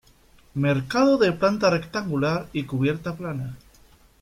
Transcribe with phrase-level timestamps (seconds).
[0.55, 3.55] Mercado de planta rectangular y cubierta plana.